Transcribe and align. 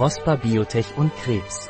Prosper 0.00 0.38
Biotech 0.38 0.96
und 0.96 1.14
Krebs. 1.14 1.68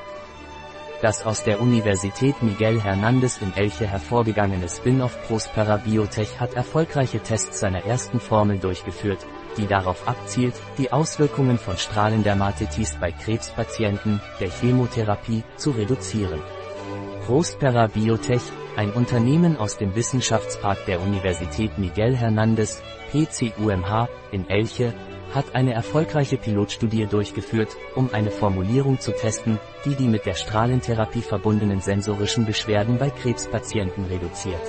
Das 1.03 1.27
aus 1.27 1.43
der 1.43 1.61
Universität 1.61 2.41
Miguel 2.45 2.79
Hernández 2.81 3.43
in 3.43 3.53
Elche 3.57 3.89
hervorgegangene 3.89 4.69
Spin-off 4.69 5.21
Prospera 5.27 5.79
Biotech 5.79 6.39
hat 6.39 6.55
erfolgreiche 6.55 7.19
Tests 7.19 7.59
seiner 7.59 7.85
ersten 7.85 8.21
Formel 8.21 8.61
durchgeführt, 8.61 9.27
die 9.57 9.67
darauf 9.67 10.07
abzielt, 10.07 10.55
die 10.79 10.93
Auswirkungen 10.93 11.59
von 11.59 11.77
Strahlendermatitis 11.77 12.99
bei 13.01 13.11
Krebspatienten, 13.11 14.21
der 14.39 14.51
Chemotherapie, 14.51 15.43
zu 15.57 15.73
reduzieren. 15.73 16.41
Prospera 17.27 17.89
Biotech, 17.89 18.43
ein 18.77 18.93
Unternehmen 18.93 19.57
aus 19.57 19.77
dem 19.77 19.97
Wissenschaftspark 19.97 20.87
der 20.87 21.01
Universität 21.01 21.79
Miguel 21.79 22.15
Hernández, 22.15 22.81
PCUMH, 23.11 24.09
in 24.31 24.49
Elche, 24.49 24.95
hat 25.35 25.55
eine 25.55 25.73
erfolgreiche 25.73 26.37
Pilotstudie 26.37 27.07
durchgeführt, 27.07 27.77
um 27.95 28.11
eine 28.13 28.31
Formulierung 28.31 28.99
zu 29.01 29.13
testen, 29.13 29.59
die 29.85 29.95
die 29.95 30.09
mit 30.09 30.27
der 30.27 30.35
Strahlentherapie 30.35 31.23
verbundenen 31.23 31.81
sensorischen 31.81 32.47
Beschwerden 32.47 32.99
bei 32.99 33.11
Krebspatienten 33.11 34.05
reduziert. 34.07 34.61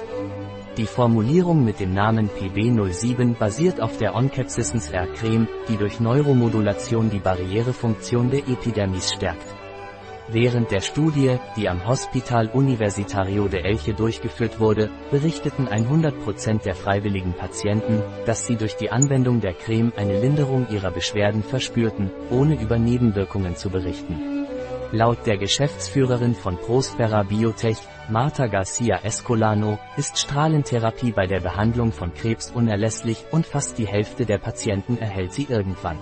Die 0.77 0.85
Formulierung 0.85 1.65
mit 1.65 1.79
dem 1.79 1.93
Namen 1.93 2.29
PB07 2.29 3.35
basiert 3.35 3.81
auf 3.81 3.97
der 3.97 4.15
Oncapsisens 4.15 4.89
R-Creme, 4.89 5.47
die 5.67 5.77
durch 5.77 5.99
Neuromodulation 5.99 7.09
die 7.09 7.19
Barrierefunktion 7.19 8.31
der 8.31 8.47
Epidermis 8.47 9.11
stärkt. 9.11 9.60
Während 10.33 10.71
der 10.71 10.79
Studie, 10.79 11.39
die 11.57 11.67
am 11.67 11.85
Hospital 11.85 12.47
Universitario 12.53 13.49
de 13.49 13.63
Elche 13.63 13.93
durchgeführt 13.93 14.61
wurde, 14.61 14.89
berichteten 15.11 15.67
100% 15.67 16.63
der 16.63 16.73
freiwilligen 16.73 17.33
Patienten, 17.33 18.01
dass 18.25 18.47
sie 18.47 18.55
durch 18.55 18.77
die 18.77 18.91
Anwendung 18.91 19.41
der 19.41 19.53
Creme 19.53 19.91
eine 19.97 20.21
Linderung 20.21 20.69
ihrer 20.69 20.89
Beschwerden 20.89 21.43
verspürten, 21.43 22.11
ohne 22.29 22.55
über 22.55 22.77
Nebenwirkungen 22.77 23.57
zu 23.57 23.69
berichten. 23.69 24.47
Laut 24.93 25.25
der 25.25 25.37
Geschäftsführerin 25.37 26.33
von 26.33 26.55
Prospera 26.55 27.23
Biotech, 27.23 27.79
Marta 28.09 28.47
Garcia 28.47 29.01
Escolano, 29.03 29.79
ist 29.97 30.17
Strahlentherapie 30.17 31.11
bei 31.11 31.27
der 31.27 31.41
Behandlung 31.41 31.91
von 31.91 32.13
Krebs 32.13 32.51
unerlässlich 32.51 33.25
und 33.31 33.45
fast 33.45 33.77
die 33.77 33.87
Hälfte 33.87 34.25
der 34.25 34.37
Patienten 34.37 34.97
erhält 34.97 35.33
sie 35.33 35.47
irgendwann. 35.49 35.97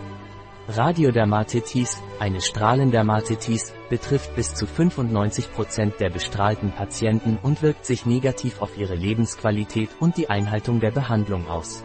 Radiodermatitis, 0.72 2.00
eine 2.20 2.42
Strahlendermatitis, 2.42 3.74
betrifft 3.90 4.36
bis 4.36 4.54
zu 4.54 4.66
95% 4.66 5.98
der 5.98 6.12
bestrahlten 6.12 6.72
Patienten 6.72 7.40
und 7.42 7.64
wirkt 7.64 7.88
sich 7.88 8.06
negativ 8.06 8.62
auf 8.62 8.78
ihre 8.78 8.94
Lebensqualität 8.94 9.90
und 10.00 10.16
die 10.18 10.30
Einhaltung 10.30 10.80
der 10.80 10.92
Behandlung 10.92 11.48
aus. 11.48 11.84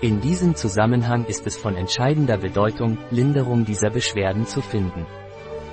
In 0.00 0.22
diesem 0.22 0.54
Zusammenhang 0.54 1.26
ist 1.26 1.46
es 1.46 1.56
von 1.56 1.76
entscheidender 1.76 2.38
Bedeutung, 2.38 2.96
Linderung 3.10 3.66
dieser 3.66 3.90
Beschwerden 3.90 4.46
zu 4.46 4.62
finden. 4.62 5.04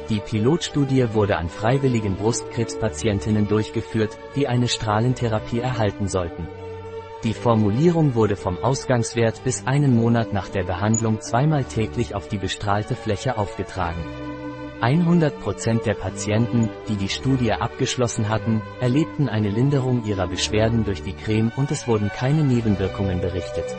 Die 0.09 0.19
Pilotstudie 0.19 1.13
wurde 1.13 1.37
an 1.37 1.47
freiwilligen 1.47 2.17
Brustkrebspatientinnen 2.17 3.47
durchgeführt, 3.47 4.17
die 4.35 4.49
eine 4.49 4.67
Strahlentherapie 4.67 5.59
erhalten 5.59 6.09
sollten. 6.09 6.45
Die 7.23 7.33
Formulierung 7.33 8.15
wurde 8.15 8.35
vom 8.35 8.57
Ausgangswert 8.57 9.45
bis 9.45 9.65
einen 9.65 9.95
Monat 9.95 10.33
nach 10.33 10.49
der 10.49 10.63
Behandlung 10.63 11.21
zweimal 11.21 11.63
täglich 11.63 12.15
auf 12.15 12.27
die 12.27 12.37
bestrahlte 12.37 12.95
Fläche 12.95 13.37
aufgetragen. 13.37 14.03
100% 14.81 15.83
der 15.83 15.93
Patienten, 15.93 16.69
die 16.89 16.97
die 16.97 17.07
Studie 17.07 17.53
abgeschlossen 17.53 18.27
hatten, 18.27 18.61
erlebten 18.81 19.29
eine 19.29 19.49
Linderung 19.49 20.03
ihrer 20.03 20.27
Beschwerden 20.27 20.83
durch 20.83 21.01
die 21.01 21.13
Creme 21.13 21.53
und 21.55 21.71
es 21.71 21.87
wurden 21.87 22.09
keine 22.09 22.43
Nebenwirkungen 22.43 23.21
berichtet. 23.21 23.73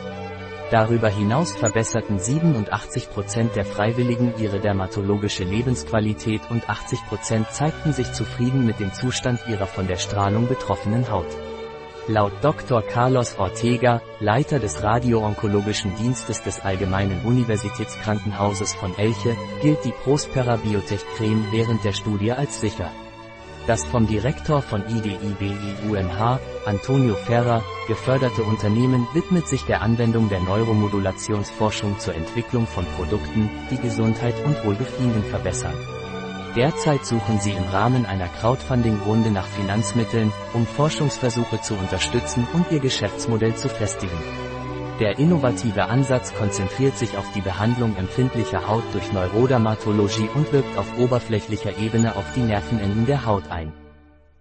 Darüber 0.71 1.09
hinaus 1.09 1.51
verbesserten 1.51 2.17
87% 2.17 3.53
der 3.53 3.65
Freiwilligen 3.65 4.33
ihre 4.39 4.59
dermatologische 4.59 5.43
Lebensqualität 5.43 6.41
und 6.49 6.65
80% 6.65 7.51
zeigten 7.51 7.93
sich 7.93 8.11
zufrieden 8.11 8.65
mit 8.65 8.79
dem 8.79 8.91
Zustand 8.91 9.39
ihrer 9.47 9.67
von 9.67 9.85
der 9.85 9.97
Strahlung 9.97 10.47
betroffenen 10.47 11.11
Haut. 11.11 11.27
Laut 12.07 12.33
Dr. 12.43 12.83
Carlos 12.83 13.39
Ortega, 13.39 13.99
Leiter 14.19 14.59
des 14.59 14.83
radioonkologischen 14.83 15.95
Dienstes 15.95 16.43
des 16.43 16.59
Allgemeinen 16.59 17.19
Universitätskrankenhauses 17.25 18.75
von 18.75 18.95
Elche, 18.95 19.35
gilt 19.63 19.83
die 19.83 19.91
Prospera 20.03 20.57
Biotech 20.57 21.03
Creme 21.17 21.47
während 21.49 21.83
der 21.83 21.93
Studie 21.93 22.31
als 22.31 22.61
sicher. 22.61 22.91
Das 23.65 23.83
vom 23.85 24.05
Direktor 24.05 24.61
von 24.61 24.83
IDIBIUMH, 24.87 26.39
Antonio 26.67 27.15
Ferrer, 27.15 27.63
geförderte 27.87 28.43
Unternehmen 28.43 29.07
widmet 29.15 29.47
sich 29.47 29.63
der 29.63 29.81
Anwendung 29.81 30.29
der 30.29 30.41
Neuromodulationsforschung 30.41 31.97
zur 31.97 32.13
Entwicklung 32.13 32.67
von 32.67 32.85
Produkten, 32.97 33.49
die 33.71 33.77
Gesundheit 33.77 34.35
und 34.45 34.63
Wohlbefinden 34.63 35.23
verbessern. 35.23 35.73
Derzeit 36.55 37.05
suchen 37.05 37.39
sie 37.39 37.51
im 37.51 37.63
Rahmen 37.65 38.05
einer 38.05 38.29
Crowdfunding-Runde 38.29 39.29
nach 39.29 39.45
Finanzmitteln, 39.45 40.31
um 40.53 40.65
Forschungsversuche 40.65 41.59
zu 41.59 41.73
unterstützen 41.73 42.47
und 42.53 42.71
ihr 42.71 42.79
Geschäftsmodell 42.79 43.55
zu 43.55 43.67
festigen. 43.67 44.17
Der 45.01 45.19
innovative 45.19 45.85
Ansatz 45.85 46.33
konzentriert 46.33 46.97
sich 46.97 47.17
auf 47.17 47.29
die 47.33 47.41
Behandlung 47.41 47.97
empfindlicher 47.97 48.69
Haut 48.69 48.85
durch 48.93 49.11
Neurodermatologie 49.11 50.29
und 50.33 50.53
wirkt 50.53 50.77
auf 50.77 50.97
oberflächlicher 50.97 51.77
Ebene 51.77 52.15
auf 52.15 52.25
die 52.33 52.39
Nervenenden 52.39 53.05
der 53.05 53.25
Haut 53.25 53.51
ein. 53.51 53.73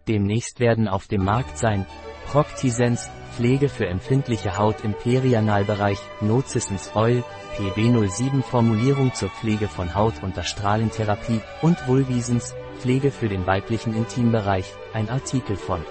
Demnächst 0.08 0.60
werden 0.60 0.88
auf 0.88 1.06
dem 1.06 1.24
Markt 1.24 1.58
sein 1.58 1.86
Proctisens, 2.26 3.08
Pflege 3.36 3.68
für 3.68 3.86
empfindliche 3.86 4.58
Haut 4.58 4.84
im 4.84 4.94
Perianalbereich, 4.94 5.98
Nocissens 6.20 6.94
Oil, 6.94 7.24
PB07 7.56 8.42
Formulierung 8.42 9.14
zur 9.14 9.30
Pflege 9.30 9.68
von 9.68 9.94
Haut 9.94 10.22
unter 10.22 10.42
Strahlentherapie 10.42 11.40
und 11.62 11.88
Vulvisens, 11.88 12.54
Pflege 12.78 13.10
für 13.10 13.28
den 13.28 13.46
weiblichen 13.46 13.94
Intimbereich, 13.94 14.66
ein 14.92 15.08
Artikel 15.08 15.56
von 15.56 15.82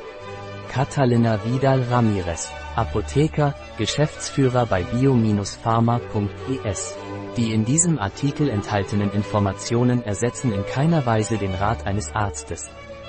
Catalina 0.69 1.43
Vidal 1.45 1.81
Ramirez, 1.83 2.51
Apotheker, 2.75 3.55
Geschäftsführer 3.77 4.65
bei 4.65 4.83
bio-pharma.es. 4.83 6.97
Die 7.37 7.53
in 7.53 7.65
diesem 7.65 7.99
Artikel 7.99 8.49
enthaltenen 8.49 9.11
Informationen 9.11 10.03
ersetzen 10.03 10.51
in 10.51 10.65
keiner 10.65 11.05
Weise 11.05 11.37
den 11.37 11.53
Rat 11.53 11.85
eines 11.85 12.11
Arztes. 12.13 12.71